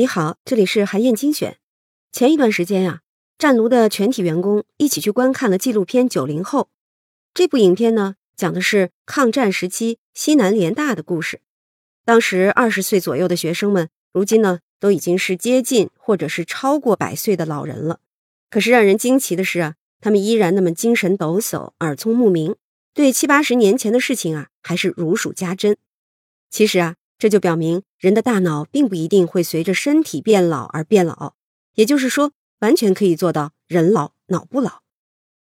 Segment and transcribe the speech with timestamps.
[0.00, 1.58] 你好，这里是韩燕精选。
[2.10, 3.02] 前一段时间呀，
[3.36, 6.62] 战卢的全体员工一起去观看了纪录片《九零后》。
[7.34, 11.42] 这部影片呢，讲的是抗战时期西南联大的故事。
[12.06, 18.00] 当时二十岁左右的学生们，如今呢，都已经是接近或者是超过百岁的老人了。
[18.48, 22.56] 可是让人惊奇的是啊，他们依然那么精神抖擞、耳聪目明，
[22.94, 25.76] 对七八十年前的事情啊，还是如数家珍。
[26.48, 31.34] 其实啊，这就表明人的大脑并不一定会随着身体变老而变老，
[31.74, 34.70] 也就是说，完全可以做到人老脑不老。《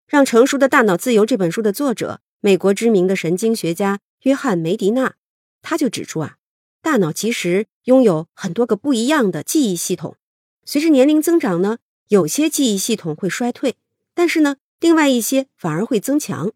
[0.09, 5.15] 让成熟的大脑自由》这本书的作者，美国知名的神经学家约翰梅迪纳，
[5.63, 6.39] 他就指出啊，
[6.83, 10.17] 大脑其实拥有很多个不一样的记忆系统，
[10.65, 11.79] 随着年龄增长呢。
[12.09, 13.77] 有些记忆系统会衰退，
[14.15, 16.51] 但是呢，另外一些反而会增强。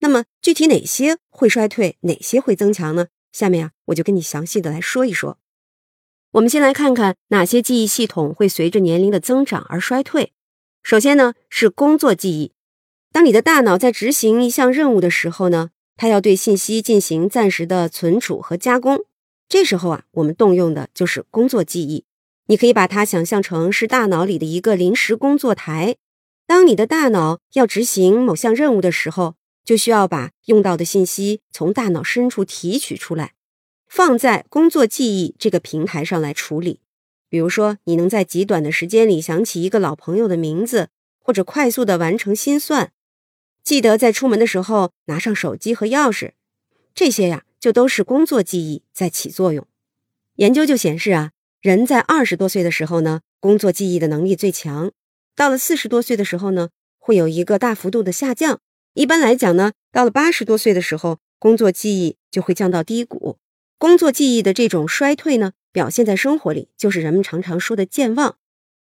[0.00, 3.06] 那么具体哪些会衰退，哪些会增强呢？
[3.32, 5.38] 下面啊，我就跟你详细的来说一说。
[6.32, 10.32] 我们先来看看哪些记忆系统会随着年龄的增长而衰退。
[10.82, 12.52] 首先呢，是工作记忆。
[13.12, 19.04] 当你的大脑在执行一项任务的时候呢，它要对信息进行暂时的存储和加工。
[19.48, 22.04] 这时候啊，我们动用的就是工作记忆。
[22.46, 25.96] 你可以把它想象成是大脑里的一个临时工作台。
[26.46, 33.34] 当你的大脑要执行某项任务的时候，就需要把用到的信息从大脑深处提取出来，
[33.86, 36.80] 放在工作记忆这个平台上来处理。
[37.28, 42.92] 比如说，你能在极短的时间里想起一个老朋友的名字，或者快速的完成心算，
[43.64, 46.32] 记得在出门的时候拿上手机和钥匙，
[46.94, 49.66] 这些呀，就都是工作记忆在起作用。
[50.36, 51.30] 研究就显示啊。
[51.60, 54.90] 人在二十多岁的时候呢，工作记忆的能力最强。
[55.36, 58.58] 到了四十多岁的时候呢，会有一个大幅度的下降。
[58.94, 63.38] 一般来讲呢，到了八十多岁的时候，工作记忆就会降到低谷。
[63.78, 68.36] 工作记忆的这种衰退呢，表现在生活里，就是人们常常说的健忘。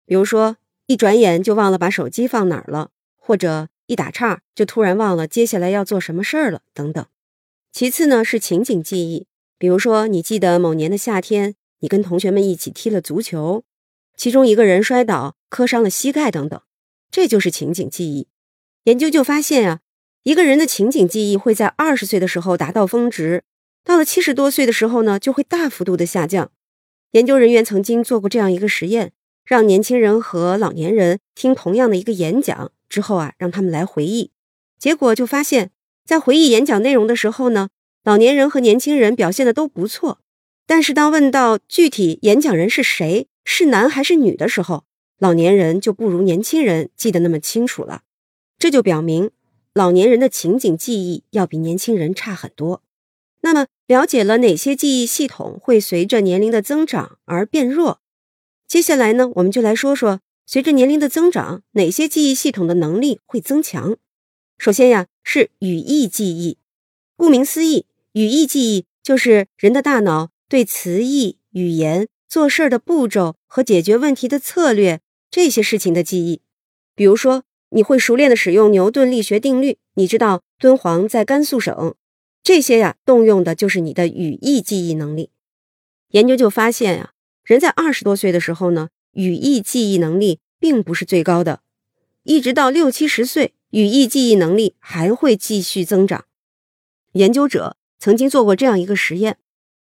[0.05, 7.05] 比如说，一转眼就忘了把手机放哪儿了，或者一打岔就突然忘了接下来要做什么事儿了，等等。
[7.73, 9.27] 其次呢，是情景记忆。
[9.59, 11.55] 比如说，你记得某年的夏天。
[11.81, 13.63] 你跟同学们一起踢了足球，
[14.17, 16.59] 其中一个人摔倒磕伤了膝盖等等，
[17.11, 18.29] 这就是情景记忆。
[18.85, 19.81] 研究就发现啊，
[20.27, 23.45] 一个人的情景记忆会在二十岁的时候达到峰值，
[23.85, 26.51] 到了七十多岁的时候呢，就会大幅度的下降。
[27.13, 29.13] 研究人员曾经做过这样一个实验，
[29.45, 34.33] 让年轻人和老年人听同样的一个演讲之后啊，让他们来回忆，
[34.81, 35.71] 结果就发现，
[36.05, 37.69] 在回忆演讲内容的时候呢，
[38.03, 40.19] 老年人和年轻人表现的都不错。
[40.67, 44.83] 但是，当问到具体演讲人是谁，是男还是女的时候，
[45.21, 48.03] 老年人就不如年轻人记得那么清楚了。
[48.59, 49.31] 这就表明，
[49.77, 52.83] 老年人的情景记忆要比年轻人差很多。
[53.43, 58.01] 那么，了解了哪些记忆系统会随着年龄的增长而变弱？
[58.67, 63.99] 接下来呢，我们就来说说，随着年龄的增长，哪些记忆系统的能力会增强。
[64.57, 66.57] 首先呀，是语义记忆。
[67.15, 70.31] 顾名思义，语义记忆就是人的大脑。
[70.49, 75.01] 对词义、语言、做事的步骤和解决问题的策略
[75.31, 76.41] 这些事情的记忆，
[76.95, 77.43] 比如说，
[77.77, 81.95] 你会熟练的使用牛顿力学定律，你知道敦煌在甘肃省，
[82.43, 85.29] 这些呀，动用的就是你的语义记忆能力。
[86.13, 87.13] 研究就发现呀，
[87.45, 91.61] 人在二十多岁的时候呢，语义记忆能力并不是最高的，
[92.23, 96.25] 一直到六七十岁，语义记忆能力还会继续增长。
[97.13, 99.37] 研究者曾经做过这样一个实验。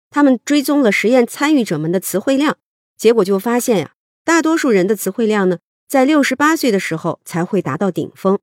[0.09, 2.57] 他们追踪了实验参与者们的词汇量，
[2.97, 3.93] 结果就发现呀，
[4.25, 8.39] 大多数人的词汇量呢，在六十八岁的时候才会达到顶峰。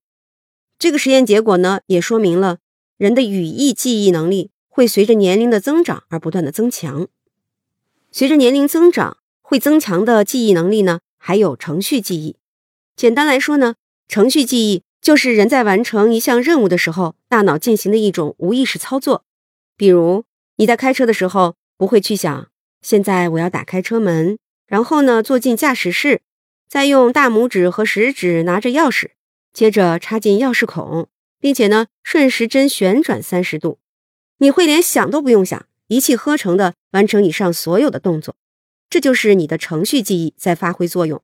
[0.78, 2.58] 这个实验结果呢，也说明了
[2.96, 7.08] 人的语义记忆能力会随着年龄的增长而不断的增强。
[8.10, 12.36] 随着年龄增长，会增强的记忆能力呢，还有程序记忆。
[12.96, 13.74] 简单来说呢，
[14.08, 19.24] 程序记忆就是人在完成一项任务的时候，大脑进行的一种无意识操作，
[19.76, 20.24] 比如。
[20.56, 22.48] 你在开车的时候不会去想，
[22.82, 26.20] 现在我要打开车门，然后呢坐进驾驶室，
[26.72, 29.10] 再用大拇指和食指拿着钥匙，
[29.52, 31.06] 接着插进钥匙孔，
[31.38, 33.78] 并且呢顺时针旋转三十度。
[34.38, 38.36] 你会连想都不用想，一气呵成的完成以上所有的动作，
[38.88, 41.20] 这就是你的程序记忆在发挥作用。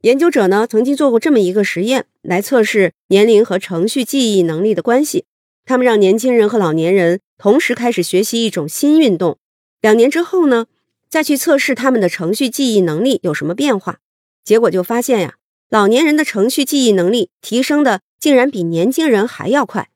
[0.00, 5.26] 研究者呢曾经做过这么一个实验，来测试年龄和程序记忆能力的关系。
[5.66, 9.36] 他们让年轻人和老年人同时开始学习一种新运动，
[9.82, 10.68] 两年之后呢，
[11.10, 13.98] 再去测试他们的程序记忆能力有什么变化。
[14.44, 15.36] 结果就发现呀，
[15.70, 19.88] 老年人的程序记忆能力提升的竟然比年轻人还要快。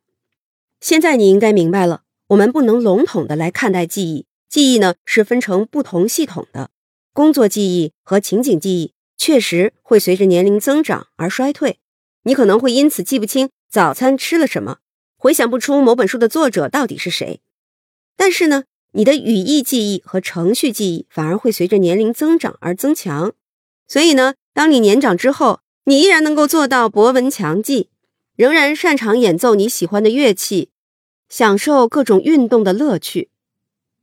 [0.80, 6.70] 现在你应该明白了，我们不能笼统的来看待记忆，记忆呢是分成不同系统的，
[7.12, 11.78] 工作记忆和情景记忆确实会随着年龄增长而衰退。
[12.22, 14.78] 你可能会因此记不清早餐吃了什么，
[15.16, 17.40] 回想不出某本书的作者到底是谁。
[18.16, 23.32] 但是呢，你的语义记忆和程序记忆反而会随着年龄增长而增强。
[23.88, 27.88] 所以呢，当你年长之后，你依然能够做到博闻强记，
[28.36, 30.68] 仍然擅长演奏你喜欢的乐器，
[31.30, 33.30] 享受各种运动的乐趣。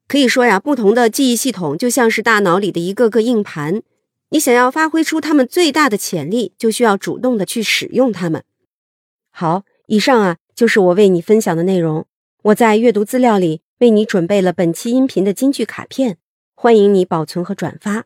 [0.08, 3.84] 可以说呀，不同的记忆系统就像是大脑里的一个个硬盘，
[4.30, 8.44] 你想要发挥出它们最大的潜力，就需要主动的去使用它们。
[9.30, 12.06] 好，以上啊就是我为你分享的内容。
[12.44, 16.18] 我在阅读资料里为你准备了本期音频的金句卡片，
[16.56, 18.06] 欢迎你保存和转发，